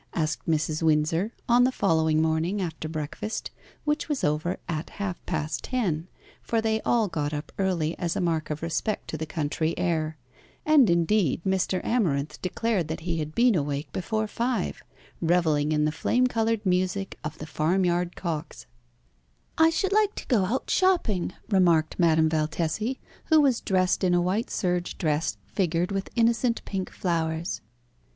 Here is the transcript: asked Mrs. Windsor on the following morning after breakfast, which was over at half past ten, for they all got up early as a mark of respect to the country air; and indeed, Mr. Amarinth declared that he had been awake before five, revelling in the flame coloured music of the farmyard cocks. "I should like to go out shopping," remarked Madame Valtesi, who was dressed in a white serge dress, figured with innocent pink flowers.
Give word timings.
asked 0.15 0.47
Mrs. 0.49 0.81
Windsor 0.81 1.31
on 1.47 1.63
the 1.63 1.71
following 1.71 2.23
morning 2.23 2.59
after 2.59 2.89
breakfast, 2.89 3.51
which 3.85 4.09
was 4.09 4.23
over 4.23 4.57
at 4.67 4.89
half 4.97 5.23
past 5.27 5.63
ten, 5.65 6.07
for 6.41 6.59
they 6.59 6.81
all 6.81 7.07
got 7.07 7.35
up 7.35 7.51
early 7.59 7.95
as 7.99 8.15
a 8.15 8.19
mark 8.19 8.49
of 8.49 8.63
respect 8.63 9.07
to 9.07 9.15
the 9.15 9.27
country 9.27 9.77
air; 9.77 10.17
and 10.65 10.89
indeed, 10.89 11.39
Mr. 11.45 11.85
Amarinth 11.85 12.41
declared 12.41 12.87
that 12.87 13.01
he 13.01 13.19
had 13.19 13.35
been 13.35 13.53
awake 13.53 13.93
before 13.93 14.25
five, 14.25 14.81
revelling 15.21 15.71
in 15.71 15.85
the 15.85 15.91
flame 15.91 16.25
coloured 16.25 16.65
music 16.65 17.19
of 17.23 17.37
the 17.37 17.45
farmyard 17.45 18.15
cocks. 18.15 18.65
"I 19.55 19.69
should 19.69 19.93
like 19.93 20.15
to 20.15 20.25
go 20.25 20.45
out 20.45 20.67
shopping," 20.71 21.31
remarked 21.49 21.99
Madame 21.99 22.27
Valtesi, 22.27 22.97
who 23.25 23.39
was 23.39 23.61
dressed 23.61 24.03
in 24.03 24.15
a 24.15 24.19
white 24.23 24.49
serge 24.49 24.97
dress, 24.97 25.37
figured 25.45 25.91
with 25.91 26.09
innocent 26.15 26.65
pink 26.65 26.89
flowers. 26.91 27.61